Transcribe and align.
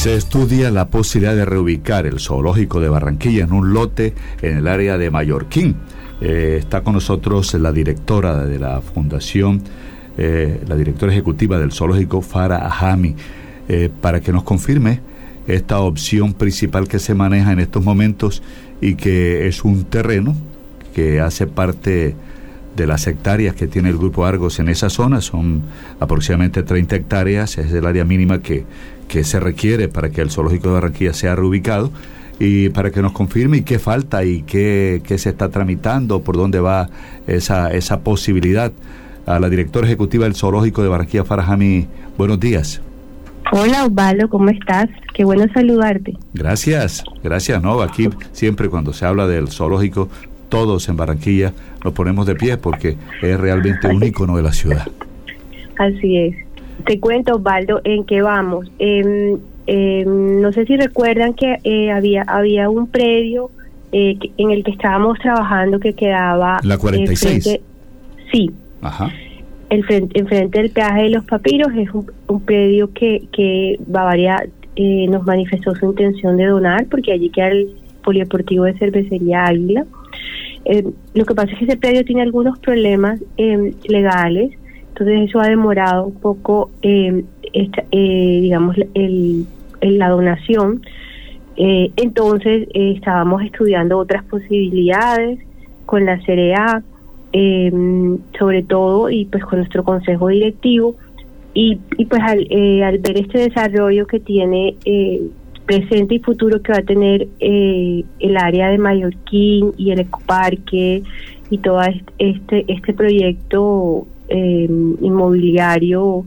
Se 0.00 0.14
estudia 0.14 0.70
la 0.70 0.90
posibilidad 0.90 1.34
de 1.34 1.44
reubicar 1.44 2.06
el 2.06 2.20
zoológico 2.20 2.80
de 2.80 2.88
Barranquilla 2.88 3.42
en 3.42 3.52
un 3.52 3.72
lote 3.74 4.14
en 4.42 4.58
el 4.58 4.68
área 4.68 4.96
de 4.96 5.10
Mallorquín. 5.10 5.74
Eh, 6.20 6.54
está 6.60 6.82
con 6.82 6.94
nosotros 6.94 7.52
la 7.54 7.72
directora 7.72 8.44
de 8.44 8.60
la 8.60 8.80
fundación, 8.80 9.60
eh, 10.16 10.62
la 10.68 10.76
directora 10.76 11.10
ejecutiva 11.10 11.58
del 11.58 11.72
zoológico, 11.72 12.22
Farah 12.22 12.64
Ahami, 12.64 13.16
eh, 13.68 13.90
para 14.00 14.20
que 14.20 14.30
nos 14.30 14.44
confirme 14.44 15.00
esta 15.48 15.80
opción 15.80 16.32
principal 16.32 16.86
que 16.86 17.00
se 17.00 17.16
maneja 17.16 17.50
en 17.50 17.58
estos 17.58 17.82
momentos 17.82 18.40
y 18.80 18.94
que 18.94 19.48
es 19.48 19.64
un 19.64 19.82
terreno 19.82 20.36
que 20.94 21.18
hace 21.18 21.48
parte 21.48 22.14
de 22.78 22.86
las 22.86 23.06
hectáreas 23.06 23.54
que 23.54 23.66
tiene 23.66 23.90
el 23.90 23.98
Grupo 23.98 24.24
Argos 24.24 24.60
en 24.60 24.68
esa 24.68 24.88
zona, 24.88 25.20
son 25.20 25.62
aproximadamente 26.00 26.62
30 26.62 26.96
hectáreas, 26.96 27.58
es 27.58 27.72
el 27.72 27.84
área 27.84 28.04
mínima 28.04 28.40
que, 28.40 28.64
que 29.08 29.24
se 29.24 29.40
requiere 29.40 29.88
para 29.88 30.10
que 30.10 30.20
el 30.20 30.30
zoológico 30.30 30.68
de 30.68 30.74
Barranquilla 30.74 31.12
sea 31.12 31.34
reubicado 31.34 31.90
y 32.38 32.68
para 32.68 32.90
que 32.90 33.02
nos 33.02 33.12
confirme 33.12 33.58
y 33.58 33.62
qué 33.62 33.80
falta 33.80 34.24
y 34.24 34.42
qué, 34.42 35.02
qué 35.04 35.18
se 35.18 35.30
está 35.30 35.48
tramitando, 35.48 36.22
por 36.22 36.36
dónde 36.36 36.60
va 36.60 36.88
esa, 37.26 37.72
esa 37.72 38.00
posibilidad. 38.00 38.72
A 39.26 39.38
la 39.38 39.50
directora 39.50 39.86
ejecutiva 39.86 40.24
del 40.24 40.34
zoológico 40.34 40.82
de 40.82 40.88
Barranquilla, 40.88 41.24
Farajami, 41.24 41.86
buenos 42.16 42.40
días. 42.40 42.80
Hola 43.52 43.84
Osvaldo, 43.84 44.28
¿cómo 44.28 44.50
estás? 44.50 44.88
Qué 45.14 45.24
bueno 45.24 45.44
saludarte. 45.52 46.16
Gracias, 46.32 47.02
gracias, 47.22 47.62
¿no? 47.62 47.82
Aquí 47.82 48.08
siempre 48.32 48.68
cuando 48.68 48.92
se 48.92 49.04
habla 49.04 49.26
del 49.26 49.48
zoológico, 49.48 50.08
todos 50.48 50.88
en 50.88 50.96
Barranquilla 50.96 51.52
nos 51.84 51.92
ponemos 51.92 52.26
de 52.26 52.34
pie 52.34 52.56
porque 52.56 52.96
es 53.22 53.40
realmente 53.40 53.88
un 53.88 54.02
ícono 54.02 54.36
de 54.36 54.42
la 54.42 54.52
ciudad. 54.52 54.86
Así 55.78 56.16
es. 56.16 56.36
Te 56.84 56.98
cuento, 57.00 57.36
Osvaldo, 57.36 57.80
en 57.84 58.04
qué 58.04 58.22
vamos. 58.22 58.70
Eh, 58.78 59.36
no 60.06 60.52
sé 60.52 60.64
si 60.64 60.76
recuerdan 60.76 61.34
que 61.34 61.58
eh, 61.64 61.90
había, 61.90 62.22
había 62.22 62.70
un 62.70 62.86
predio 62.86 63.50
eh, 63.92 64.18
en 64.36 64.50
el 64.50 64.64
que 64.64 64.70
estábamos 64.70 65.18
trabajando 65.18 65.78
que 65.78 65.92
quedaba... 65.94 66.58
La 66.62 66.78
46. 66.78 67.60
sí. 68.32 68.50
Ajá. 68.80 69.10
El 69.70 69.84
frente, 69.84 70.18
enfrente 70.18 70.62
del 70.62 70.70
peaje 70.70 71.02
de 71.02 71.10
los 71.10 71.24
papiros 71.24 71.68
es 71.76 71.90
un, 71.92 72.10
un 72.26 72.40
predio 72.40 72.90
que, 72.94 73.24
que 73.32 73.78
Bavaria 73.86 74.42
eh, 74.76 75.06
nos 75.08 75.26
manifestó 75.26 75.74
su 75.74 75.86
intención 75.86 76.36
de 76.36 76.46
donar 76.46 76.86
porque 76.86 77.12
allí 77.12 77.28
queda 77.30 77.48
el 77.48 77.74
polideportivo 78.04 78.64
de 78.64 78.78
cervecería 78.78 79.44
Águila. 79.44 79.84
Eh, 80.64 80.84
lo 81.14 81.24
que 81.24 81.34
pasa 81.34 81.52
es 81.52 81.58
que 81.58 81.64
ese 81.64 81.76
predio 81.76 82.04
tiene 82.04 82.22
algunos 82.22 82.58
problemas 82.58 83.20
eh, 83.36 83.74
legales, 83.86 84.52
entonces 84.88 85.28
eso 85.28 85.40
ha 85.40 85.48
demorado 85.48 86.06
un 86.06 86.14
poco, 86.14 86.70
eh, 86.82 87.24
esta, 87.52 87.84
digamos, 87.90 88.76
el, 88.94 89.46
la 89.80 90.08
donación. 90.08 90.82
entonces 91.56 92.68
estábamos 92.74 93.42
estudiando 93.42 93.98
otras 93.98 94.24
posibilidades 94.24 95.38
con 95.86 96.04
la 96.04 96.18
CRA, 96.18 96.82
sobre 98.38 98.62
todo, 98.64 99.10
y 99.10 99.24
pues 99.26 99.44
con 99.44 99.60
nuestro 99.60 99.84
consejo 99.84 100.28
directivo. 100.28 100.96
Y, 101.54 101.78
y 101.96 102.04
pues 102.04 102.22
al, 102.22 102.46
al 102.82 102.98
ver 102.98 103.18
este 103.18 103.38
desarrollo 103.38 104.06
que 104.06 104.20
tiene 104.20 104.76
presente 105.68 106.14
y 106.14 106.18
futuro 106.18 106.62
que 106.62 106.72
va 106.72 106.78
a 106.78 106.82
tener 106.82 107.28
eh, 107.40 108.02
el 108.20 108.36
área 108.38 108.70
de 108.70 108.78
Mallorquín 108.78 109.74
y 109.76 109.90
el 109.90 110.00
ecoparque 110.00 111.02
y 111.50 111.58
todo 111.58 111.82
este 112.18 112.64
este 112.66 112.94
proyecto 112.94 114.06
eh, 114.28 114.66
inmobiliario 115.02 116.24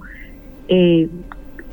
eh, 0.67 1.09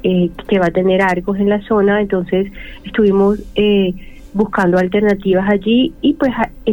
que 0.03 0.59
va 0.59 0.67
a 0.67 0.71
tener 0.71 1.03
arcos 1.03 1.39
en 1.39 1.51
la 1.51 1.61
zona. 1.61 2.01
Entonces 2.01 2.51
estuvimos 2.85 3.39
buscando 4.33 4.79
alternativas 4.79 5.51
allí 5.51 5.93
y 6.01 6.15
pues 6.15 6.33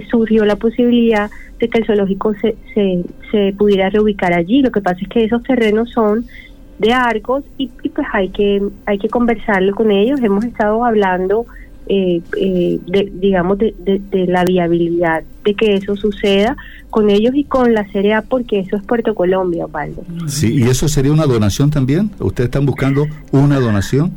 surgió 0.10 0.46
la 0.46 0.56
posibilidad 0.56 1.30
de 1.60 1.68
que 1.68 1.80
el 1.80 1.86
zoológico 1.86 2.34
se, 2.36 2.56
se 2.74 3.54
pudiera 3.58 3.90
reubicar 3.90 4.32
allí. 4.32 4.62
Lo 4.62 4.72
que 4.72 4.80
pasa 4.80 5.00
es 5.02 5.10
que 5.10 5.26
esos 5.26 5.44
terrenos 5.44 5.90
son 5.92 6.26
de 6.80 6.94
Argos 6.94 7.44
y, 7.58 7.68
pues 7.68 8.08
hay 8.12 8.30
que 8.30 8.62
hay 8.86 8.98
que 8.98 9.10
conversarlo 9.10 9.74
con 9.76 9.92
ellos. 9.92 10.20
Hemos 10.22 10.44
estado 10.44 10.84
hablando 10.84 11.46
eh, 11.88 12.22
eh, 12.38 12.80
de, 12.88 13.12
digamos 13.14 13.60
de, 13.60 13.74
de, 13.78 14.26
la 14.28 14.44
viabilidad 14.44 15.24
de 15.44 15.54
que 15.54 15.76
eso 15.76 15.96
suceda 15.96 16.58
con 16.90 17.10
ellos 17.10 17.36
y 17.36 17.44
con 17.44 17.74
la 17.74 17.86
CRA 17.86 18.24
porque 18.24 18.60
eso 18.60 18.76
es 18.76 18.84
Puerto 18.84 19.14
Colombia 19.14 19.66
Osvaldo. 19.66 20.04
Sí 20.28 20.56
y 20.56 20.64
eso 20.64 20.88
sería 20.88 21.12
una 21.12 21.26
donación 21.26 21.70
también 21.70 22.10
ustedes 22.20 22.48
están 22.48 22.66
buscando 22.66 23.06
una 23.32 23.60
donación 23.60 24.14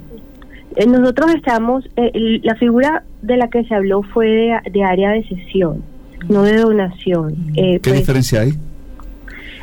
eh, 0.76 0.86
nosotros 0.86 1.34
estamos 1.34 1.84
la 1.94 2.54
figura 2.54 3.04
de 3.20 3.36
la 3.36 3.48
que 3.48 3.64
se 3.64 3.74
habló 3.74 4.02
fue 4.02 4.50
de, 4.72 4.82
área 4.82 5.10
de 5.10 5.28
sesión 5.28 5.82
no 6.28 6.42
de 6.42 6.56
donación. 6.56 7.36
Qué 7.54 7.80
pues, 7.82 7.96
diferencia 7.96 8.40
hay 8.40 8.54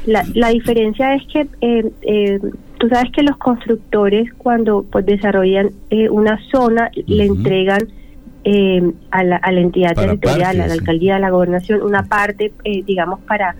la, 0.05 0.23
la 0.33 0.49
diferencia 0.49 1.15
es 1.15 1.23
que 1.27 1.47
eh, 1.61 2.39
Tú 2.77 2.89
sabes 2.89 3.11
que 3.11 3.23
los 3.23 3.37
constructores 3.37 4.33
cuando 4.33 4.83
pues 4.83 5.05
desarrollan 5.05 5.71
eh, 5.89 6.09
una 6.09 6.39
zona 6.51 6.91
le 6.93 7.25
entregan 7.25 7.87
eh, 8.43 8.91
a, 9.11 9.23
la, 9.23 9.37
a 9.37 9.51
la 9.51 9.61
entidad 9.61 9.95
territorial, 9.95 10.61
a 10.61 10.67
la 10.67 10.73
alcaldía, 10.73 11.15
a 11.15 11.19
la 11.19 11.29
gobernación, 11.29 11.81
una 11.81 12.03
parte, 12.03 12.51
eh, 12.63 12.83
digamos, 12.83 13.19
para 13.21 13.55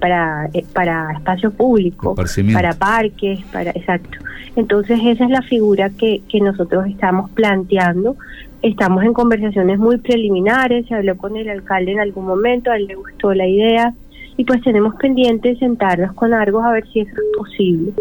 para 0.00 0.50
para 0.74 1.12
espacio 1.12 1.50
público, 1.50 2.14
para 2.52 2.74
parques, 2.74 3.40
para 3.50 3.70
exacto. 3.70 4.18
Entonces 4.54 5.00
esa 5.02 5.24
es 5.24 5.30
la 5.30 5.40
figura 5.40 5.88
que, 5.88 6.20
que 6.28 6.40
nosotros 6.40 6.86
estamos 6.88 7.30
planteando. 7.30 8.16
Estamos 8.60 9.02
en 9.04 9.14
conversaciones 9.14 9.78
muy 9.78 9.96
preliminares, 9.96 10.86
se 10.88 10.94
habló 10.94 11.16
con 11.16 11.36
el 11.36 11.48
alcalde 11.48 11.92
en 11.92 12.00
algún 12.00 12.26
momento, 12.26 12.70
a 12.70 12.76
él 12.76 12.86
le 12.86 12.96
gustó 12.96 13.32
la 13.32 13.46
idea 13.46 13.94
y 14.36 14.44
pues 14.44 14.62
tenemos 14.62 14.94
pendiente 14.96 15.56
sentarnos 15.56 16.12
con 16.12 16.32
Argos 16.32 16.64
a 16.64 16.72
ver 16.72 16.86
si 16.92 17.00
eso 17.00 17.10
es 17.10 17.38
posible 17.38 17.92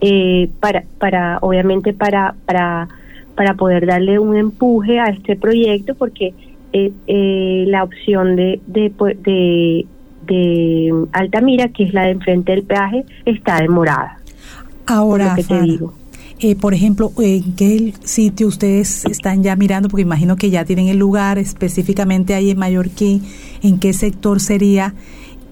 eh, 0.00 0.48
para, 0.60 0.84
para, 0.98 1.38
obviamente 1.40 1.92
para, 1.92 2.34
para, 2.46 2.88
para 3.34 3.54
poder 3.54 3.86
darle 3.86 4.18
un 4.18 4.36
empuje 4.36 5.00
a 5.00 5.06
este 5.06 5.36
proyecto, 5.36 5.94
porque 5.94 6.34
eh, 6.72 6.92
eh, 7.06 7.64
la 7.66 7.84
opción 7.84 8.36
de, 8.36 8.60
de, 8.66 8.92
de, 9.24 9.86
de, 10.26 11.06
Altamira, 11.12 11.68
que 11.68 11.84
es 11.84 11.94
la 11.94 12.02
de 12.02 12.10
enfrente 12.10 12.52
del 12.52 12.64
peaje, 12.64 13.04
está 13.24 13.60
demorada. 13.60 14.18
Ahora, 14.86 15.34
te 15.36 15.62
digo. 15.62 15.94
Eh, 16.40 16.54
por 16.54 16.72
ejemplo, 16.72 17.10
¿en 17.18 17.56
qué 17.56 17.92
sitio 18.04 18.46
ustedes 18.46 19.04
están 19.06 19.42
ya 19.42 19.56
mirando? 19.56 19.88
Porque 19.88 20.02
imagino 20.02 20.36
que 20.36 20.50
ya 20.50 20.64
tienen 20.64 20.86
el 20.86 20.96
lugar 20.96 21.36
específicamente 21.36 22.34
ahí 22.34 22.50
en 22.50 22.58
Mallorquín. 22.58 23.22
¿En 23.62 23.80
qué 23.80 23.92
sector 23.92 24.40
sería? 24.40 24.94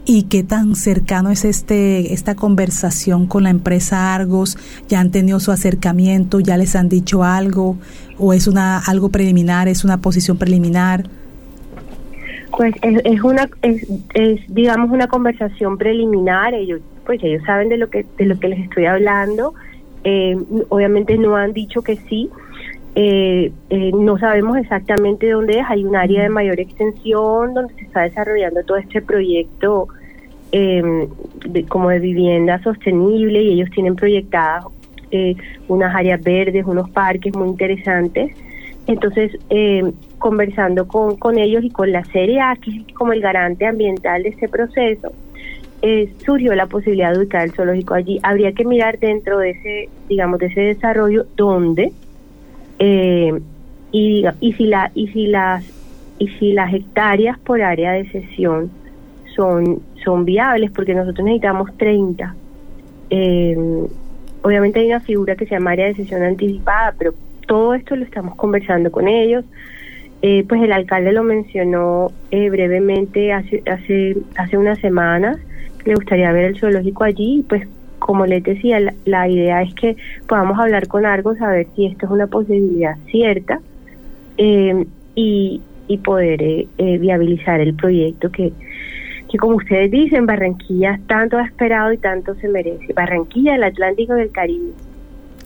Y 0.06 0.22
qué 0.24 0.44
tan 0.44 0.76
cercano 0.76 1.30
es 1.30 1.44
este 1.44 2.14
esta 2.14 2.36
conversación 2.36 3.26
con 3.26 3.42
la 3.42 3.50
empresa 3.50 4.14
Argos, 4.14 4.56
ya 4.88 5.00
han 5.00 5.10
tenido 5.10 5.40
su 5.40 5.50
acercamiento, 5.50 6.38
ya 6.38 6.56
les 6.56 6.76
han 6.76 6.88
dicho 6.88 7.24
algo 7.24 7.76
o 8.16 8.32
es 8.32 8.46
una 8.46 8.78
algo 8.78 9.08
preliminar, 9.10 9.66
es 9.66 9.84
una 9.84 10.00
posición 10.00 10.38
preliminar. 10.38 11.04
Pues 12.56 12.74
es, 12.80 13.22
una 13.22 13.50
es, 13.62 13.84
digamos 14.48 14.90
una 14.90 15.08
conversación 15.08 15.76
preliminar, 15.76 16.54
ellos 16.54 16.80
pues 17.04 17.22
ellos 17.22 17.42
saben 17.44 17.68
de 17.68 17.76
lo 17.76 17.90
que 17.90 18.06
de 18.16 18.26
lo 18.26 18.38
que 18.38 18.48
les 18.48 18.60
estoy 18.60 18.86
hablando, 18.86 19.54
eh, 20.04 20.36
obviamente 20.68 21.18
no 21.18 21.34
han 21.34 21.52
dicho 21.52 21.82
que 21.82 21.96
sí, 22.08 22.30
eh, 22.98 23.52
eh, 23.68 23.90
no 23.92 24.18
sabemos 24.18 24.56
exactamente 24.56 25.30
dónde 25.30 25.58
es, 25.58 25.66
hay 25.68 25.84
un 25.84 25.94
área 25.94 26.22
de 26.22 26.30
mayor 26.30 26.58
extensión 26.58 27.52
donde 27.52 27.74
se 27.74 27.82
está 27.82 28.00
desarrollando 28.00 28.64
todo 28.64 28.78
este 28.78 29.02
proyecto 29.02 29.88
eh, 30.50 31.06
como 31.68 31.90
de 31.90 31.98
vivienda 31.98 32.58
sostenible 32.62 33.42
y 33.42 33.52
ellos 33.52 33.68
tienen 33.68 33.96
proyectadas 33.96 34.64
eh, 35.10 35.36
unas 35.68 35.94
áreas 35.94 36.22
verdes, 36.22 36.64
unos 36.64 36.88
parques 36.88 37.36
muy 37.36 37.48
interesantes. 37.48 38.34
Entonces, 38.86 39.36
eh, 39.50 39.92
conversando 40.18 40.88
con, 40.88 41.16
con 41.16 41.36
ellos 41.36 41.64
y 41.64 41.70
con 41.70 41.92
la 41.92 42.00
CRA, 42.02 42.56
que 42.62 42.70
es 42.70 42.94
como 42.94 43.12
el 43.12 43.20
garante 43.20 43.66
ambiental 43.66 44.22
de 44.22 44.30
este 44.30 44.48
proceso, 44.48 45.12
eh, 45.82 46.10
surgió 46.24 46.54
la 46.54 46.66
posibilidad 46.66 47.12
de 47.12 47.18
ubicar 47.18 47.42
el 47.42 47.52
zoológico 47.52 47.92
allí. 47.92 48.20
Habría 48.22 48.52
que 48.52 48.64
mirar 48.64 48.98
dentro 48.98 49.38
de 49.38 49.50
ese, 49.50 49.88
digamos, 50.08 50.38
de 50.38 50.46
ese 50.46 50.60
desarrollo 50.62 51.26
dónde 51.36 51.92
eh, 52.78 53.32
y, 53.92 54.24
y 54.40 54.52
si 54.54 54.66
la 54.66 54.90
y 54.94 55.08
si 55.08 55.26
las 55.26 55.64
y 56.18 56.28
si 56.28 56.52
las 56.52 56.72
hectáreas 56.72 57.38
por 57.38 57.62
área 57.62 57.92
de 57.92 58.10
sesión 58.10 58.70
son 59.34 59.80
son 60.04 60.24
viables 60.24 60.70
porque 60.70 60.94
nosotros 60.94 61.24
necesitamos 61.24 61.76
30 61.76 62.34
eh, 63.10 63.56
obviamente 64.42 64.80
hay 64.80 64.86
una 64.86 65.00
figura 65.00 65.36
que 65.36 65.46
se 65.46 65.54
llama 65.54 65.72
área 65.72 65.86
de 65.86 65.94
sesión 65.94 66.22
anticipada 66.22 66.94
pero 66.98 67.14
todo 67.46 67.74
esto 67.74 67.96
lo 67.96 68.04
estamos 68.04 68.34
conversando 68.36 68.90
con 68.90 69.08
ellos. 69.08 69.44
Eh, 70.22 70.44
pues 70.48 70.62
el 70.62 70.72
alcalde 70.72 71.12
lo 71.12 71.22
mencionó 71.22 72.10
eh, 72.30 72.50
brevemente 72.50 73.32
hace 73.32 73.62
hace 73.66 74.16
hace 74.36 74.58
unas 74.58 74.78
semanas. 74.80 75.38
Le 75.84 75.94
gustaría 75.94 76.32
ver 76.32 76.44
el 76.46 76.58
zoológico 76.58 77.04
allí 77.04 77.44
pues 77.48 77.66
como 77.98 78.26
les 78.26 78.42
decía, 78.42 78.78
la, 79.04 79.28
idea 79.28 79.62
es 79.62 79.74
que 79.74 79.96
podamos 80.28 80.58
hablar 80.58 80.86
con 80.88 81.06
Argos 81.06 81.40
a 81.40 81.50
ver 81.50 81.66
si 81.74 81.86
esto 81.86 82.06
es 82.06 82.12
una 82.12 82.26
posibilidad 82.26 82.96
cierta 83.10 83.60
eh, 84.38 84.86
y, 85.14 85.60
y 85.88 85.98
poder 85.98 86.42
eh, 86.42 86.68
eh, 86.78 86.98
viabilizar 86.98 87.60
el 87.60 87.74
proyecto 87.74 88.30
que, 88.30 88.52
que, 89.30 89.38
como 89.38 89.56
ustedes 89.56 89.90
dicen, 89.90 90.26
Barranquilla 90.26 91.00
tanto 91.06 91.38
ha 91.38 91.44
esperado 91.44 91.92
y 91.92 91.98
tanto 91.98 92.34
se 92.36 92.48
merece. 92.48 92.92
Barranquilla, 92.92 93.54
el 93.54 93.64
Atlántico 93.64 94.14
del 94.14 94.30
Caribe. 94.30 94.72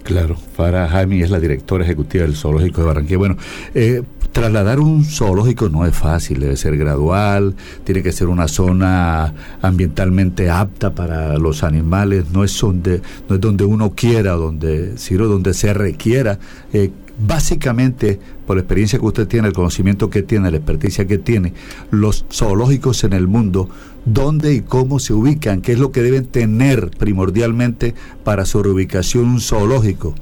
Claro, 0.03 0.37
Farah 0.37 0.89
Jaime 0.89 1.21
es 1.21 1.31
la 1.31 1.39
directora 1.39 1.85
ejecutiva 1.85 2.25
del 2.25 2.35
Zoológico 2.35 2.81
de 2.81 2.87
Barranquilla. 2.87 3.19
Bueno, 3.19 3.37
eh, 3.75 4.03
trasladar 4.33 4.81
un 4.81 5.05
zoológico 5.05 5.69
no 5.69 5.85
es 5.85 5.95
fácil, 5.95 6.41
debe 6.41 6.57
ser 6.57 6.77
gradual, 6.77 7.55
tiene 7.85 8.03
que 8.03 8.13
ser 8.13 8.29
una 8.29 8.49
zona 8.49 9.35
ambientalmente 9.61 10.51
apta 10.51 10.95
para 10.95 11.37
los 11.39 11.63
animales, 11.63 12.31
no 12.33 12.45
es 12.45 12.59
donde, 12.59 13.03
no 13.29 13.35
es 13.35 13.41
donde 13.41 13.65
uno 13.65 13.91
quiera, 13.95 14.33
donde, 14.33 14.97
sino 14.97 15.27
donde 15.27 15.55
se 15.55 15.75
requiera. 15.75 16.39
Eh, 16.73 16.91
básicamente, 17.27 18.19
por 18.47 18.57
la 18.57 18.63
experiencia 18.63 18.99
que 18.99 19.05
usted 19.05 19.29
tiene, 19.29 19.49
el 19.49 19.55
conocimiento 19.55 20.11
que 20.11 20.23
tiene, 20.23 20.51
la 20.51 20.57
experticia 20.57 21.07
que 21.07 21.19
tiene, 21.19 21.53
los 21.91 22.25
zoológicos 22.31 23.05
en 23.05 23.13
el 23.13 23.27
mundo, 23.27 23.69
¿dónde 24.05 24.55
y 24.55 24.61
cómo 24.61 24.99
se 24.99 25.13
ubican? 25.13 25.63
¿Qué 25.63 25.73
es 25.73 25.79
lo 25.79 25.93
que 25.93 26.03
deben 26.03 26.27
tener 26.27 26.91
primordialmente 26.99 27.95
para 28.25 28.45
su 28.45 28.63
reubicación 28.63 29.25
un 29.25 29.41
zoológico? 29.41 30.15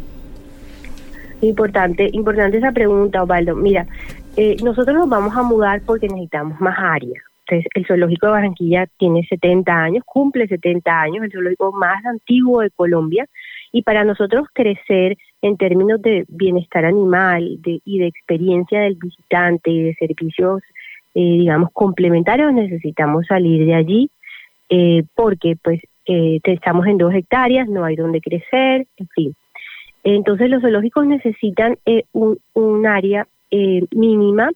Importante, 1.41 2.11
importante 2.13 2.59
esa 2.59 2.73
pregunta, 2.73 3.23
Osvaldo. 3.23 3.55
Mira, 3.55 3.87
eh, 4.37 4.57
nosotros 4.63 4.97
nos 4.97 5.09
vamos 5.09 5.37
a 5.37 5.43
mudar 5.43 5.83
porque 5.87 6.09
necesitamos 6.09 6.61
más 6.61 6.77
áreas. 6.79 7.23
Entonces, 7.47 7.71
el 7.75 7.87
zoológico 7.87 8.27
de 8.27 8.33
Barranquilla 8.33 8.87
tiene 8.99 9.25
70 9.27 9.73
años, 9.73 10.05
cumple 10.05 10.47
70 10.49 11.01
años, 11.01 11.25
el 11.25 11.33
zoológico 11.33 11.73
más 11.73 12.05
antiguo 12.05 12.61
de 12.61 12.71
Colombia, 12.71 13.27
y 13.73 13.83
para 13.83 14.05
nosotros 14.05 14.49
crecer 14.53 15.17
en 15.43 15.57
términos 15.57 16.01
de 16.03 16.25
bienestar 16.29 16.85
animal 16.85 17.59
y 17.63 17.99
de 17.99 18.07
experiencia 18.07 18.81
del 18.81 18.97
visitante 18.97 19.71
y 19.71 19.83
de 19.83 19.95
servicios, 19.95 20.63
eh, 21.15 21.21
digamos, 21.21 21.71
complementarios, 21.73 22.53
necesitamos 22.53 23.27
salir 23.27 23.65
de 23.67 23.75
allí 23.75 24.11
eh, 24.69 25.05
porque 25.15 25.57
pues 25.63 25.81
eh, 26.07 26.41
estamos 26.45 26.87
en 26.87 26.99
dos 26.99 27.15
hectáreas, 27.15 27.69
no 27.69 27.85
hay 27.85 27.97
donde 27.97 28.21
crecer, 28.21 28.87
en 28.97 29.09
fin. 29.09 29.35
Entonces 30.05 30.49
los 30.49 30.63
zoológicos 30.63 31.07
necesitan 31.07 31.77
un, 32.13 32.39
un, 32.55 32.87
área 32.87 33.27
mínima 33.91 34.51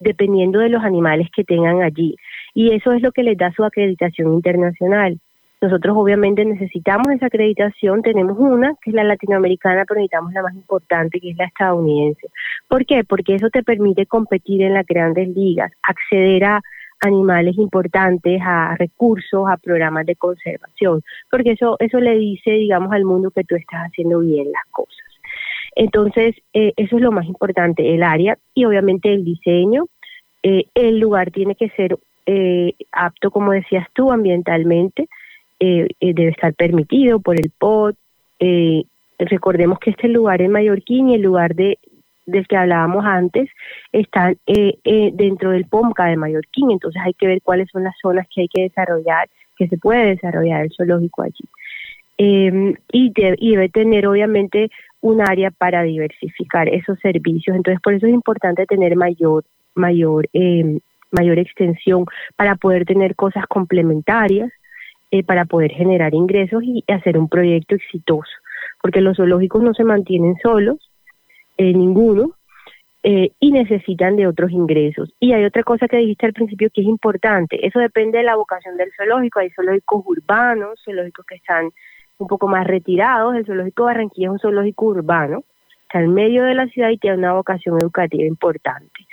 dependiendo 0.00 0.58
de 0.58 0.68
los 0.68 0.82
animales 0.82 1.28
que 1.34 1.44
tengan 1.44 1.82
allí. 1.82 2.16
Y 2.54 2.72
eso 2.72 2.92
es 2.92 3.02
lo 3.02 3.12
que 3.12 3.22
les 3.22 3.36
da 3.36 3.52
su 3.52 3.64
acreditación 3.64 4.34
internacional. 4.34 5.18
Nosotros 5.60 5.96
obviamente 5.96 6.44
necesitamos 6.44 7.08
esa 7.08 7.26
acreditación, 7.26 8.02
tenemos 8.02 8.36
una, 8.38 8.74
que 8.82 8.90
es 8.90 8.94
la 8.94 9.04
latinoamericana, 9.04 9.84
pero 9.86 10.00
necesitamos 10.00 10.32
la 10.32 10.42
más 10.42 10.54
importante, 10.54 11.18
que 11.18 11.30
es 11.30 11.36
la 11.36 11.46
estadounidense. 11.46 12.28
¿Por 12.68 12.84
qué? 12.84 13.04
Porque 13.04 13.34
eso 13.34 13.48
te 13.48 13.62
permite 13.62 14.06
competir 14.06 14.62
en 14.62 14.74
las 14.74 14.86
grandes 14.86 15.28
ligas, 15.28 15.72
acceder 15.82 16.44
a 16.44 16.62
animales 17.00 17.56
importantes, 17.58 18.40
a 18.44 18.76
recursos, 18.76 19.48
a 19.48 19.56
programas 19.56 20.06
de 20.06 20.16
conservación, 20.16 21.02
porque 21.30 21.52
eso, 21.52 21.76
eso 21.78 22.00
le 22.00 22.16
dice, 22.16 22.50
digamos, 22.50 22.92
al 22.92 23.04
mundo 23.04 23.30
que 23.30 23.44
tú 23.44 23.54
estás 23.54 23.88
haciendo 23.88 24.20
bien 24.20 24.50
las 24.52 24.64
cosas. 24.70 25.06
Entonces, 25.74 26.34
eh, 26.54 26.72
eso 26.76 26.96
es 26.96 27.02
lo 27.02 27.12
más 27.12 27.26
importante, 27.26 27.94
el 27.94 28.02
área 28.02 28.38
y 28.54 28.64
obviamente 28.64 29.12
el 29.12 29.24
diseño. 29.24 29.86
Eh, 30.42 30.66
el 30.74 30.98
lugar 30.98 31.30
tiene 31.30 31.54
que 31.54 31.68
ser 31.70 31.98
eh, 32.24 32.72
apto, 32.92 33.30
como 33.30 33.52
decías 33.52 33.86
tú, 33.92 34.10
ambientalmente. 34.10 35.08
Eh, 35.58 35.88
eh, 36.00 36.12
debe 36.14 36.30
estar 36.30 36.52
permitido 36.54 37.18
por 37.20 37.40
el 37.40 37.50
POT. 37.50 37.96
Eh, 38.40 38.84
recordemos 39.18 39.78
que 39.78 39.90
este 39.90 40.08
lugar 40.08 40.42
en 40.42 40.50
Mallorquín 40.50 41.08
y 41.08 41.14
el 41.14 41.22
lugar 41.22 41.54
de 41.54 41.78
del 42.26 42.48
que 42.48 42.56
hablábamos 42.56 43.04
antes 43.06 43.48
están 43.92 44.36
dentro 44.44 45.52
del 45.52 45.66
POMCA 45.66 46.06
de 46.06 46.16
Mallorquín, 46.16 46.72
entonces 46.72 47.00
hay 47.04 47.14
que 47.14 47.28
ver 47.28 47.40
cuáles 47.40 47.70
son 47.70 47.84
las 47.84 47.94
zonas 48.02 48.26
que 48.34 48.40
hay 48.40 48.48
que 48.48 48.62
desarrollar, 48.62 49.28
que 49.56 49.68
se 49.68 49.78
puede 49.78 50.06
desarrollar 50.06 50.64
el 50.64 50.72
zoológico 50.76 51.22
allí. 51.22 51.44
Em, 52.18 52.74
y, 52.90 53.12
y 53.14 53.50
debe 53.52 53.68
tener 53.68 54.08
obviamente 54.08 54.70
un 55.02 55.20
área 55.20 55.52
para 55.52 55.84
diversificar 55.84 56.68
esos 56.68 56.98
servicios, 56.98 57.54
entonces 57.54 57.80
por 57.80 57.94
eso 57.94 58.08
es 58.08 58.12
importante 58.12 58.66
tener 58.66 58.96
mayor 58.96 59.44
mayor 59.76 60.28
em, 60.32 60.80
mayor 61.12 61.38
extensión 61.38 62.06
para 62.34 62.56
poder 62.56 62.86
tener 62.86 63.14
cosas 63.14 63.46
complementarias 63.46 64.50
eh, 65.16 65.24
para 65.24 65.46
poder 65.46 65.72
generar 65.72 66.12
ingresos 66.12 66.62
y 66.62 66.84
hacer 66.88 67.16
un 67.16 67.26
proyecto 67.26 67.74
exitoso, 67.74 68.30
porque 68.82 69.00
los 69.00 69.16
zoológicos 69.16 69.62
no 69.62 69.72
se 69.72 69.82
mantienen 69.82 70.36
solos, 70.42 70.90
eh, 71.56 71.72
ninguno, 71.72 72.32
eh, 73.02 73.30
y 73.40 73.50
necesitan 73.50 74.16
de 74.16 74.26
otros 74.26 74.50
ingresos. 74.50 75.14
Y 75.18 75.32
hay 75.32 75.44
otra 75.46 75.62
cosa 75.62 75.88
que 75.88 75.96
dijiste 75.96 76.26
al 76.26 76.34
principio 76.34 76.68
que 76.68 76.82
es 76.82 76.86
importante, 76.86 77.66
eso 77.66 77.78
depende 77.78 78.18
de 78.18 78.24
la 78.24 78.36
vocación 78.36 78.76
del 78.76 78.92
zoológico, 78.94 79.38
hay 79.38 79.48
zoológicos 79.50 80.04
urbanos, 80.04 80.82
zoológicos 80.84 81.24
que 81.24 81.36
están 81.36 81.70
un 82.18 82.26
poco 82.26 82.46
más 82.46 82.66
retirados, 82.66 83.36
el 83.36 83.46
zoológico 83.46 83.84
Barranquilla 83.84 84.26
es 84.26 84.32
un 84.32 84.38
zoológico 84.38 84.84
urbano, 84.84 85.44
está 85.80 86.00
en 86.00 86.12
medio 86.12 86.44
de 86.44 86.54
la 86.54 86.66
ciudad 86.66 86.90
y 86.90 86.98
tiene 86.98 87.16
una 87.16 87.32
vocación 87.32 87.78
educativa 87.80 88.24
importante. 88.24 89.06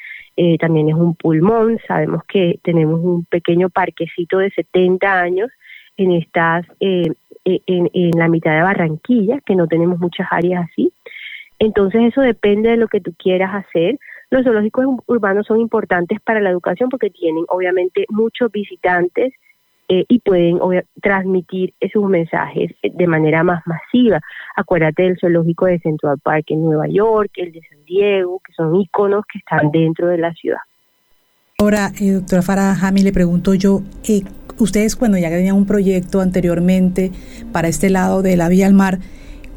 también 0.60 0.90
es 0.90 0.96
un 0.96 1.16
pulmón, 1.16 1.80
sabemos 1.88 2.24
que 2.26 2.60
tenemos 2.62 3.00
un 3.02 3.24
pequeño 3.24 3.70
parquecito 3.70 4.40
de 4.40 4.50
70 4.50 5.22
años 5.22 5.50
en 5.98 6.12
estas 6.12 6.66
eh, 6.80 7.12
eh, 7.46 7.60
en, 7.68 7.90
en, 7.94 8.12
la 8.12 8.30
mitad 8.30 8.52
de 8.56 8.62
Barranquilla, 8.62 9.42
que 9.46 9.56
no 9.56 9.68
tenemos 9.68 10.00
muchas 10.00 10.28
áreas 10.32 10.70
así. 10.72 10.94
Entonces 11.60 12.02
eso 12.04 12.22
depende 12.22 12.70
de 12.70 12.78
lo 12.78 12.88
que 12.88 13.02
tú 13.02 13.14
quieras 13.18 13.54
hacer. 13.54 14.00
Los 14.30 14.44
zoológicos 14.44 14.86
urbanos 15.08 15.46
son 15.46 15.60
importantes 15.60 16.20
para 16.22 16.40
la 16.40 16.50
educación 16.50 16.90
porque 16.90 17.10
tienen 17.10 17.46
obviamente 17.50 18.06
muchos 18.10 18.52
visitantes 18.52 19.34
eh, 19.90 20.06
y 20.08 20.20
pueden 20.20 20.60
transmitir 21.02 21.74
esos 21.80 22.04
mensajes 22.10 22.72
de 22.82 23.08
manera 23.08 23.44
más 23.44 23.62
masiva. 23.68 24.22
Acuérdate 24.56 25.04
del 25.04 25.20
zoológico 25.20 25.66
de 25.66 25.80
Central 25.80 26.18
Park 26.24 26.46
en 26.48 26.64
Nueva 26.64 26.88
York, 26.88 27.32
el 27.36 27.52
de 27.52 27.62
San 27.70 27.84
Diego, 27.86 28.40
que 28.46 28.54
son 28.54 28.76
iconos 28.76 29.26
que 29.32 29.40
están 29.40 29.70
dentro 29.72 30.08
de 30.08 30.18
la 30.18 30.34
ciudad. 30.34 30.60
Ahora, 31.60 31.92
doctora 32.00 32.42
Farah 32.42 32.76
Jami, 32.76 33.04
le 33.04 33.12
pregunto 33.12 33.54
yo, 33.54 33.82
eh, 34.08 34.22
ustedes 34.60 34.96
cuando 34.96 35.18
ya 35.18 35.30
tenían 35.30 35.56
un 35.56 35.66
proyecto 35.66 36.22
anteriormente 36.22 37.12
para 37.52 37.68
este 37.68 37.90
lado 37.90 38.22
de 38.22 38.38
la 38.38 38.50
vía 38.50 38.68
al 38.68 38.74
mar, 38.74 39.00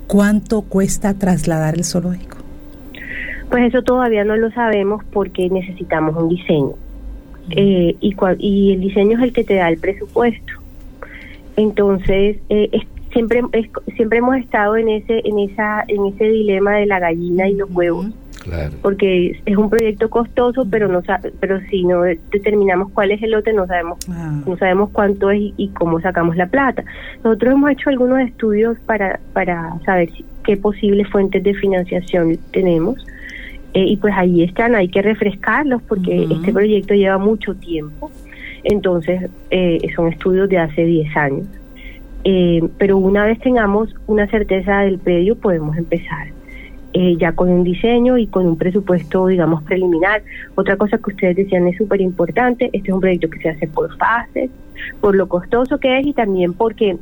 ¿cuánto 0.07 0.63
cuesta 0.63 1.15
trasladar 1.15 1.75
el 1.75 1.85
zoológico? 1.85 2.39
Pues 3.51 3.69
eso 3.69 3.83
todavía 3.83 4.25
no 4.25 4.37
lo 4.37 4.51
sabemos 4.51 5.05
porque 5.13 5.49
necesitamos 5.51 6.17
un 6.17 6.29
diseño. 6.29 6.73
Eh, 7.51 7.95
y, 8.01 8.17
y 8.39 8.73
el 8.73 8.81
diseño 8.81 9.19
es 9.19 9.25
el 9.25 9.33
que 9.33 9.45
te 9.45 9.55
da 9.55 9.69
el 9.69 9.79
presupuesto. 9.79 10.53
Entonces, 11.57 12.39
eh, 12.49 12.71
siempre 13.13 13.41
siempre 13.95 14.19
hemos 14.19 14.37
estado 14.37 14.77
en 14.77 14.89
ese 14.89 15.23
en 15.25 15.39
esa 15.39 15.85
en 15.89 16.07
ese 16.07 16.25
dilema 16.25 16.73
de 16.73 16.87
la 16.87 16.99
gallina 16.99 17.49
y 17.49 17.55
los 17.55 17.71
huevos 17.71 18.09
porque 18.83 19.41
es 19.45 19.57
un 19.57 19.71
proyecto 19.71 20.09
costoso, 20.11 20.67
pero 20.71 20.89
no 20.89 21.03
pero 21.41 21.61
si 21.71 21.85
no 21.85 22.03
determinamos 22.03 22.91
cuál 22.93 23.11
es 23.11 23.23
el 23.23 23.33
lote, 23.33 23.53
no 23.53 23.67
sabemos 23.67 23.99
ah. 24.09 24.43
no 24.47 24.57
sabemos 24.57 24.91
cuánto 24.91 25.31
es 25.31 25.53
y, 25.57 25.69
cómo 25.69 26.01
sacamos 26.01 26.37
la 26.37 26.47
plata. 26.47 26.85
Nosotros 27.25 27.55
hemos 27.55 27.71
hecho 27.71 27.91
algunos 27.91 28.21
estudios 28.21 28.79
para 28.87 29.21
para 29.33 29.79
saber 29.85 30.11
qué 30.45 30.57
posibles 30.57 31.09
fuentes 31.09 31.43
de 31.43 31.55
financiación 31.55 32.39
tenemos. 32.53 33.05
Eh, 33.75 33.85
y 33.89 33.97
pues 33.99 34.15
ahí 34.17 34.43
están, 34.43 34.75
hay 34.75 34.89
que 34.89 35.03
refrescarlos 35.03 35.83
porque 35.83 36.27
este 36.31 36.51
proyecto 36.51 36.95
lleva 36.95 37.19
mucho 37.19 37.55
tiempo. 37.55 38.11
Entonces, 38.65 39.29
eh, 39.51 39.79
son 39.95 40.09
estudios 40.09 40.49
de 40.49 40.59
hace 40.59 40.85
10 40.85 41.17
años. 41.17 41.47
Eh, 42.25 42.61
pero 42.79 42.97
una 42.97 43.27
vez 43.27 43.39
tengamos 43.39 43.95
una 44.07 44.27
certeza 44.29 44.81
del 44.81 44.99
predio, 44.99 45.37
podemos 45.37 45.77
empezar 45.77 46.29
eh, 46.99 47.15
ya 47.19 47.33
con 47.33 47.51
un 47.51 47.63
diseño 47.63 48.17
y 48.17 48.27
con 48.27 48.47
un 48.47 48.57
presupuesto, 48.57 49.27
digamos, 49.27 49.63
preliminar. 49.65 50.23
Otra 50.55 50.79
cosa 50.79 50.97
que 50.97 51.11
ustedes 51.11 51.37
decían 51.37 51.69
es 51.69 51.77
súper 51.77 52.01
importante, 52.01 52.71
este 52.73 52.89
es 52.89 52.95
un 52.95 53.03
proyecto 53.03 53.29
que 53.29 53.39
se 53.39 53.51
hace 53.51 53.67
por 53.67 53.95
fases, 53.99 54.51
por 55.03 55.15
lo 55.15 55.29
costoso 55.29 55.77
que 55.77 55.99
es 55.99 56.07
y 56.07 56.15
también 56.15 56.55
porque 56.55 56.97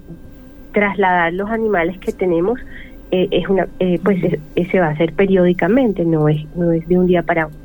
trasladar 0.72 1.32
los 1.32 1.48
animales 1.48 1.96
que 1.98 2.10
tenemos 2.10 2.58
eh, 3.12 3.28
es 3.30 3.48
una, 3.48 3.68
eh, 3.78 4.00
pues 4.02 4.18
se 4.68 4.80
va 4.80 4.86
a 4.86 4.90
hacer 4.90 5.12
periódicamente, 5.12 6.04
no 6.04 6.28
es, 6.28 6.44
no 6.56 6.72
es 6.72 6.88
de 6.88 6.98
un 6.98 7.06
día 7.06 7.22
para 7.22 7.46
otro. 7.46 7.63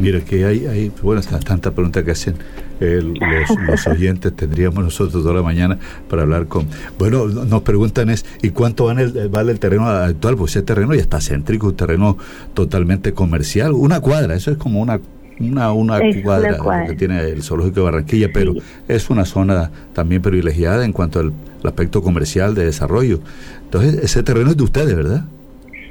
Mira, 0.00 0.20
que 0.20 0.44
hay, 0.44 0.66
hay 0.66 0.92
bueno, 1.02 1.20
tanta 1.44 1.72
pregunta 1.72 2.04
que 2.04 2.12
hacen 2.12 2.36
los, 2.80 3.86
oyentes, 3.86 4.34
tendríamos 4.34 4.84
nosotros 4.84 5.22
toda 5.22 5.34
la 5.34 5.42
mañana 5.42 5.78
para 6.08 6.22
hablar 6.22 6.46
con... 6.46 6.66
Bueno, 6.98 7.26
nos 7.26 7.62
preguntan 7.62 8.10
es, 8.10 8.24
¿y 8.42 8.50
cuánto 8.50 8.84
vale 8.84 9.02
el, 9.02 9.28
vale 9.28 9.52
el 9.52 9.58
terreno 9.58 9.88
actual? 9.88 10.36
Pues 10.36 10.52
ese 10.52 10.62
terreno 10.62 10.94
ya 10.94 11.00
está 11.00 11.20
céntrico, 11.20 11.68
un 11.68 11.76
terreno 11.76 12.16
totalmente 12.54 13.12
comercial, 13.12 13.72
una 13.72 14.00
cuadra, 14.00 14.34
eso 14.34 14.50
es 14.50 14.56
como 14.56 14.80
una 14.80 15.00
una, 15.40 15.72
una, 15.72 16.00
cuadra, 16.24 16.86
que 16.86 16.94
tiene 16.94 17.20
el 17.20 17.44
zoológico 17.44 17.76
de 17.76 17.82
Barranquilla, 17.82 18.28
pero 18.32 18.54
es 18.88 19.08
una 19.08 19.24
zona 19.24 19.70
también 19.92 20.20
privilegiada 20.20 20.84
en 20.84 20.92
cuanto 20.92 21.20
al, 21.20 21.32
aspecto 21.62 22.02
comercial 22.02 22.54
de 22.54 22.64
desarrollo. 22.64 23.20
Entonces, 23.64 24.02
ese 24.02 24.22
terreno 24.22 24.50
es 24.50 24.56
de 24.56 24.62
ustedes, 24.62 24.96
¿verdad? 24.96 25.24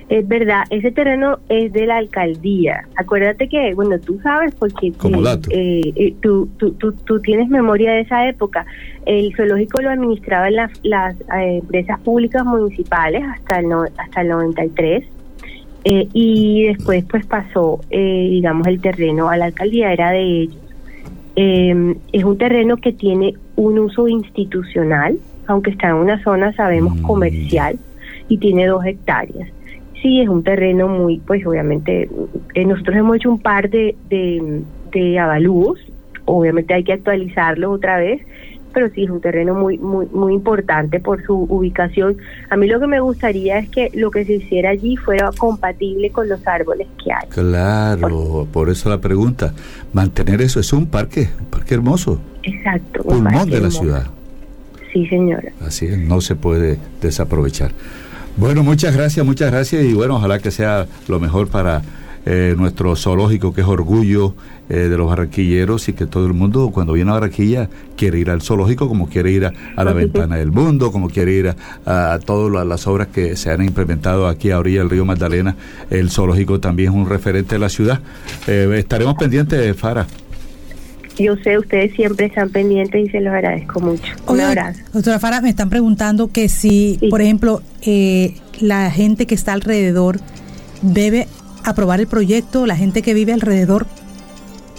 Es 0.09 0.25
verdad, 0.25 0.63
ese 0.69 0.91
terreno 0.91 1.39
es 1.49 1.73
de 1.73 1.85
la 1.85 1.97
alcaldía. 1.97 2.87
Acuérdate 2.95 3.49
que, 3.49 3.73
bueno, 3.73 3.99
tú 3.99 4.19
sabes 4.21 4.55
porque 4.55 4.87
eh, 4.87 5.93
eh, 5.95 6.15
tú, 6.21 6.47
tú, 6.57 6.71
tú, 6.71 7.19
tienes 7.19 7.49
memoria 7.49 7.91
de 7.91 8.01
esa 8.01 8.27
época. 8.29 8.65
El 9.05 9.35
zoológico 9.35 9.81
lo 9.81 9.89
administraban 9.89 10.55
las, 10.55 10.71
las 10.83 11.15
eh, 11.19 11.57
empresas 11.57 11.99
públicas 11.99 12.45
municipales 12.45 13.21
hasta 13.35 13.59
el, 13.59 13.67
no, 13.67 13.83
hasta 13.97 14.21
el 14.21 14.29
93 14.29 15.03
eh, 15.89 16.05
y 16.11 16.65
después 16.65 17.05
pues 17.09 17.25
pasó, 17.25 17.79
eh, 17.89 18.27
digamos, 18.29 18.67
el 18.67 18.81
terreno 18.81 19.29
a 19.29 19.37
la 19.37 19.45
alcaldía, 19.45 19.93
era 19.93 20.11
de 20.11 20.41
ellos. 20.41 20.57
Em, 21.37 21.95
es 22.11 22.25
un 22.25 22.37
terreno 22.37 22.75
que 22.75 22.91
tiene 22.91 23.35
un 23.55 23.79
uso 23.79 24.07
institucional, 24.09 25.17
aunque 25.45 25.69
está 25.69 25.87
en 25.87 25.95
una 25.95 26.21
zona, 26.23 26.51
sabemos, 26.53 26.97
mm. 26.97 27.01
comercial, 27.03 27.79
y 28.27 28.37
tiene 28.37 28.65
dos 28.65 28.85
hectáreas. 28.85 29.49
Sí, 30.01 30.21
es 30.21 30.29
un 30.29 30.43
terreno 30.43 30.87
muy, 30.87 31.19
pues 31.19 31.45
obviamente, 31.45 32.09
eh, 32.53 32.65
nosotros 32.65 32.95
hemos 32.95 33.17
hecho 33.17 33.31
un 33.31 33.39
par 33.39 33.69
de, 33.69 33.95
de, 34.09 34.61
de 34.91 35.19
avalúos, 35.19 35.79
obviamente 36.25 36.73
hay 36.73 36.83
que 36.83 36.93
actualizarlo 36.93 37.71
otra 37.71 37.97
vez, 37.97 38.21
pero 38.77 38.89
sí 38.93 39.05
es 39.05 39.09
un 39.09 39.21
terreno 39.21 39.55
muy, 39.55 39.79
muy, 39.79 40.05
muy 40.07 40.35
importante 40.35 40.99
por 40.99 41.25
su 41.25 41.33
ubicación. 41.49 42.17
A 42.51 42.57
mí 42.57 42.67
lo 42.67 42.79
que 42.79 42.85
me 42.85 42.99
gustaría 42.99 43.57
es 43.57 43.69
que 43.69 43.89
lo 43.95 44.11
que 44.11 44.23
se 44.23 44.33
hiciera 44.33 44.69
allí 44.69 44.95
fuera 44.97 45.31
compatible 45.35 46.11
con 46.11 46.29
los 46.29 46.45
árboles 46.45 46.87
que 47.03 47.11
hay. 47.11 47.27
Claro, 47.29 48.47
por, 48.53 48.69
eso 48.69 48.89
la 48.89 49.01
pregunta. 49.01 49.53
Mantener 49.93 50.41
eso 50.41 50.59
es 50.59 50.71
un 50.73 50.85
parque, 50.85 51.27
un 51.39 51.47
parque 51.47 51.73
hermoso. 51.73 52.19
Exacto. 52.43 53.01
Un 53.03 53.23
Pulmón 53.23 53.49
de 53.49 53.61
la 53.61 53.71
ciudad. 53.71 54.07
Sí, 54.93 55.07
señora. 55.07 55.51
Así 55.65 55.87
es, 55.87 55.97
no 55.97 56.21
se 56.21 56.35
puede 56.35 56.77
desaprovechar. 57.01 57.71
Bueno, 58.37 58.63
muchas 58.63 58.95
gracias, 58.95 59.25
muchas 59.25 59.51
gracias 59.51 59.83
y 59.83 59.93
bueno, 59.93 60.17
ojalá 60.17 60.37
que 60.37 60.51
sea 60.51 60.85
lo 61.07 61.19
mejor 61.19 61.47
para 61.47 61.81
eh, 62.23 62.53
nuestro 62.55 62.95
zoológico, 62.95 63.51
que 63.51 63.61
es 63.61 63.67
orgullo 63.67 64.35
eh, 64.69 64.75
de 64.75 64.95
los 64.95 65.07
barranquilleros 65.07 65.89
y 65.89 65.93
que 65.93 66.05
todo 66.05 66.27
el 66.27 66.33
mundo 66.33 66.69
cuando 66.71 66.93
viene 66.93 67.09
a 67.09 67.15
Barranquilla 67.15 67.67
quiere 67.95 68.19
ir 68.19 68.29
al 68.29 68.43
zoológico 68.43 68.87
como 68.87 69.09
quiere 69.09 69.31
ir 69.31 69.45
a, 69.45 69.83
la 69.83 69.91
ventana 69.93 70.35
del 70.35 70.51
mundo, 70.51 70.91
como 70.91 71.09
quiere 71.09 71.31
ir 71.31 71.55
a, 71.85 72.19
todas 72.23 72.67
las 72.67 72.85
obras 72.85 73.07
que 73.07 73.35
se 73.35 73.49
han 73.49 73.63
implementado 73.63 74.27
aquí 74.27 74.51
a 74.51 74.59
orilla 74.59 74.79
del 74.79 74.91
río 74.91 75.03
Magdalena. 75.03 75.55
El 75.89 76.11
zoológico 76.11 76.59
también 76.59 76.91
es 76.91 76.95
un 76.95 77.09
referente 77.09 77.55
de 77.55 77.59
la 77.59 77.69
ciudad. 77.69 78.01
Eh, 78.45 78.71
estaremos 78.77 79.15
pendientes, 79.15 79.75
Fara. 79.75 80.05
Yo 81.17 81.35
sé, 81.37 81.57
ustedes 81.57 81.93
siempre 81.95 82.27
están 82.27 82.49
pendientes 82.49 83.07
y 83.07 83.09
se 83.09 83.19
los 83.21 83.33
agradezco 83.33 83.79
mucho. 83.79 84.13
Un 84.27 84.41
abrazo. 84.41 84.79
Doctora 84.93 85.19
Fara, 85.19 85.41
me 85.41 85.49
están 85.49 85.69
preguntando 85.69 86.31
que 86.31 86.47
si, 86.47 86.99
por 87.09 87.21
ejemplo, 87.21 87.61
la 88.59 88.91
gente 88.91 89.25
que 89.25 89.35
está 89.35 89.53
alrededor 89.53 90.19
debe 90.81 91.27
aprobar 91.63 91.99
el 91.99 92.07
proyecto, 92.07 92.65
la 92.65 92.75
gente 92.75 93.01
que 93.01 93.13
vive 93.13 93.33
alrededor. 93.33 93.85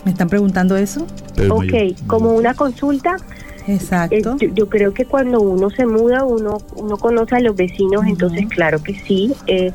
¿Me 0.04 0.12
están 0.12 0.28
preguntando 0.28 0.76
eso? 0.76 1.06
Ok, 1.50 1.96
como 2.06 2.32
una 2.32 2.54
consulta. 2.54 3.16
Exacto. 3.66 4.36
Eh, 4.40 4.50
yo, 4.54 4.68
creo 4.68 4.94
que 4.94 5.04
cuando 5.04 5.40
uno 5.40 5.68
se 5.70 5.84
muda, 5.84 6.24
uno, 6.24 6.58
uno 6.76 6.96
conoce 6.96 7.36
a 7.36 7.40
los 7.40 7.54
vecinos, 7.54 8.06
entonces 8.06 8.46
claro 8.48 8.82
que 8.82 8.94
sí. 8.94 9.34
Eh, 9.46 9.72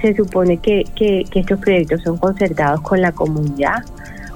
se 0.00 0.14
supone 0.14 0.58
que, 0.58 0.84
que, 0.94 1.24
que 1.30 1.40
estos 1.40 1.58
proyectos 1.60 2.02
son 2.02 2.16
concertados 2.16 2.80
con 2.80 3.00
la 3.00 3.12
comunidad. 3.12 3.84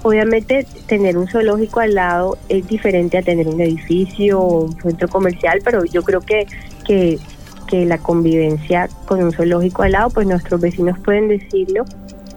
Obviamente 0.02 0.66
tener 0.86 1.18
un 1.18 1.28
zoológico 1.28 1.80
al 1.80 1.94
lado 1.94 2.38
es 2.48 2.66
diferente 2.66 3.18
a 3.18 3.22
tener 3.22 3.46
un 3.48 3.60
edificio 3.60 4.40
o 4.40 4.64
un 4.64 4.80
centro 4.80 5.08
comercial, 5.08 5.60
pero 5.64 5.84
yo 5.84 6.02
creo 6.02 6.20
que, 6.20 6.46
que, 6.86 7.18
que 7.66 7.84
la 7.84 7.98
convivencia 7.98 8.88
con 9.06 9.22
un 9.22 9.32
zoológico 9.32 9.82
al 9.82 9.92
lado, 9.92 10.10
pues 10.10 10.26
nuestros 10.26 10.60
vecinos 10.60 10.98
pueden 11.00 11.28
decirlo 11.28 11.84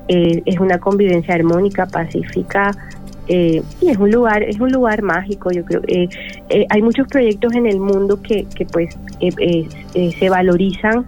eh, 0.08 0.42
es 0.46 0.60
una 0.60 0.80
convivencia 0.80 1.34
armónica, 1.34 1.86
pacífica 1.86 2.72
eh, 3.30 3.64
y 3.80 3.90
es 3.90 3.98
un 3.98 4.12
lugar 4.12 4.44
es 4.44 4.60
un 4.60 4.72
lugar 4.72 5.02
mágico. 5.02 5.52
Yo 5.52 5.64
creo 5.64 5.82
eh, 5.88 6.10
eh 6.50 6.66
hay 6.70 6.82
muchos 6.82 7.08
proyectos 7.08 7.54
en 7.54 7.68
el 7.68 7.80
mundo 7.80 8.22
que, 8.22 8.46
que 8.54 8.66
pues 8.66 8.96
se 9.20 10.30
valorizan, 10.30 11.06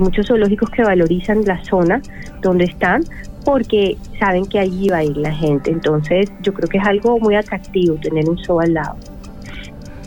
muchos 0.00 0.26
zoológicos 0.26 0.68
que 0.70 0.82
valorizan 0.82 1.44
la 1.44 1.64
zona 1.64 2.02
donde 2.42 2.64
están 2.64 3.04
porque 3.46 3.96
saben 4.18 4.44
que 4.44 4.58
allí 4.58 4.88
va 4.88 4.98
a 4.98 5.04
ir 5.04 5.16
la 5.16 5.32
gente. 5.32 5.70
Entonces 5.70 6.28
yo 6.42 6.52
creo 6.52 6.68
que 6.68 6.78
es 6.78 6.84
algo 6.84 7.20
muy 7.20 7.36
atractivo 7.36 7.94
tener 7.94 8.28
un 8.28 8.36
zoo 8.36 8.60
al 8.60 8.74
lado. 8.74 8.96